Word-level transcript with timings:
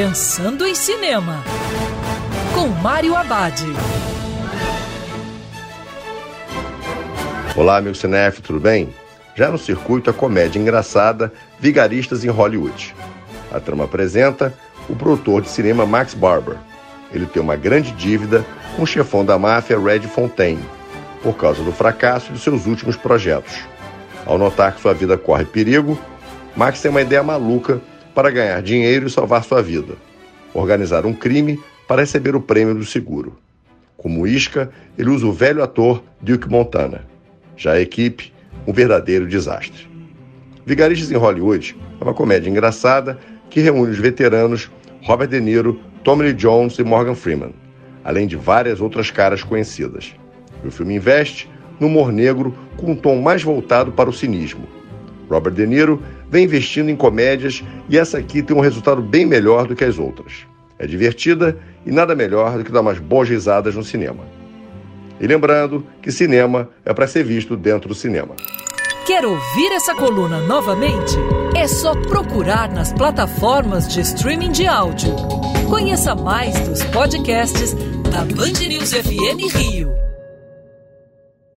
Pensando 0.00 0.64
em 0.64 0.76
Cinema, 0.76 1.42
com 2.54 2.68
Mário 2.68 3.16
Abad. 3.16 3.64
Olá, 7.56 7.80
meu 7.80 7.92
cinef, 7.96 8.40
tudo 8.40 8.60
bem? 8.60 8.94
Já 9.34 9.50
no 9.50 9.58
circuito 9.58 10.08
a 10.08 10.12
comédia 10.12 10.60
engraçada 10.60 11.32
Vigaristas 11.58 12.24
em 12.24 12.28
Hollywood. 12.28 12.94
A 13.50 13.58
trama 13.58 13.86
apresenta 13.86 14.54
o 14.88 14.94
produtor 14.94 15.42
de 15.42 15.48
cinema 15.48 15.84
Max 15.84 16.14
Barber. 16.14 16.58
Ele 17.12 17.26
tem 17.26 17.42
uma 17.42 17.56
grande 17.56 17.90
dívida 17.90 18.46
com 18.76 18.84
o 18.84 18.86
chefão 18.86 19.24
da 19.24 19.36
máfia 19.36 19.80
Red 19.80 20.02
Fontaine, 20.02 20.64
por 21.24 21.36
causa 21.36 21.60
do 21.64 21.72
fracasso 21.72 22.32
de 22.32 22.38
seus 22.38 22.66
últimos 22.66 22.94
projetos. 22.94 23.58
Ao 24.24 24.38
notar 24.38 24.76
que 24.76 24.80
sua 24.80 24.94
vida 24.94 25.18
corre 25.18 25.44
perigo, 25.44 25.98
Max 26.54 26.80
tem 26.80 26.88
uma 26.88 27.02
ideia 27.02 27.20
maluca 27.20 27.80
para 28.18 28.32
ganhar 28.32 28.60
dinheiro 28.60 29.06
e 29.06 29.10
salvar 29.10 29.44
sua 29.44 29.62
vida. 29.62 29.94
Organizar 30.52 31.06
um 31.06 31.12
crime 31.12 31.60
para 31.86 32.00
receber 32.00 32.34
o 32.34 32.40
prêmio 32.40 32.74
do 32.74 32.84
seguro. 32.84 33.38
Como 33.96 34.26
isca, 34.26 34.72
ele 34.98 35.08
usa 35.08 35.24
o 35.24 35.32
velho 35.32 35.62
ator 35.62 36.02
Duke 36.20 36.48
Montana. 36.48 37.04
Já 37.56 37.74
a 37.74 37.80
equipe, 37.80 38.32
um 38.66 38.72
verdadeiro 38.72 39.24
desastre. 39.24 39.88
Vigaristas 40.66 41.12
em 41.12 41.14
Hollywood 41.14 41.76
é 42.00 42.02
uma 42.02 42.12
comédia 42.12 42.50
engraçada 42.50 43.16
que 43.48 43.60
reúne 43.60 43.92
os 43.92 43.98
veteranos 44.00 44.68
Robert 45.04 45.28
De 45.28 45.40
Niro, 45.40 45.80
Tommy 46.02 46.24
Lee 46.24 46.32
Jones 46.32 46.76
e 46.76 46.82
Morgan 46.82 47.14
Freeman, 47.14 47.54
além 48.02 48.26
de 48.26 48.34
várias 48.34 48.80
outras 48.80 49.12
caras 49.12 49.44
conhecidas. 49.44 50.12
O 50.64 50.72
filme 50.72 50.96
investe 50.96 51.48
no 51.78 51.86
humor 51.86 52.10
negro 52.10 52.52
com 52.76 52.90
um 52.90 52.96
tom 52.96 53.22
mais 53.22 53.44
voltado 53.44 53.92
para 53.92 54.10
o 54.10 54.12
cinismo. 54.12 54.77
Robert 55.28 55.54
De 55.54 55.66
Niro 55.66 56.02
vem 56.30 56.44
investindo 56.44 56.90
em 56.90 56.96
comédias 56.96 57.62
e 57.88 57.98
essa 57.98 58.18
aqui 58.18 58.42
tem 58.42 58.56
um 58.56 58.60
resultado 58.60 59.02
bem 59.02 59.26
melhor 59.26 59.66
do 59.66 59.76
que 59.76 59.84
as 59.84 59.98
outras. 59.98 60.46
É 60.78 60.86
divertida 60.86 61.58
e 61.84 61.90
nada 61.90 62.14
melhor 62.14 62.56
do 62.56 62.64
que 62.64 62.72
dar 62.72 62.80
umas 62.80 62.98
boas 62.98 63.28
risadas 63.28 63.74
no 63.74 63.82
cinema. 63.82 64.24
E 65.20 65.26
lembrando 65.26 65.84
que 66.00 66.12
cinema 66.12 66.68
é 66.84 66.94
para 66.94 67.06
ser 67.06 67.24
visto 67.24 67.56
dentro 67.56 67.88
do 67.88 67.94
cinema. 67.94 68.36
Quer 69.06 69.24
ouvir 69.24 69.72
essa 69.72 69.94
coluna 69.94 70.40
novamente? 70.42 71.16
É 71.56 71.66
só 71.66 71.94
procurar 72.02 72.70
nas 72.70 72.92
plataformas 72.92 73.88
de 73.88 74.00
streaming 74.00 74.52
de 74.52 74.66
áudio. 74.66 75.14
Conheça 75.68 76.14
mais 76.14 76.58
dos 76.60 76.84
podcasts 76.84 77.74
da 78.10 78.24
Band 78.24 78.68
News 78.68 78.92
FM 78.92 79.56
Rio. 79.56 80.07